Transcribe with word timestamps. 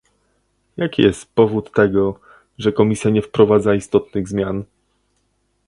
Jaki 0.77 1.01
jest 1.01 1.33
powód 1.35 1.71
tego, 1.73 2.19
że 2.57 2.71
Komisja 2.71 3.11
nie 3.11 3.21
wprowadza 3.21 3.73
istotnych 3.75 4.29
zmian? 4.29 4.63